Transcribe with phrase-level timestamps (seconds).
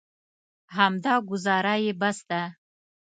[0.75, 2.41] همدا ګوزاره یې بس ده.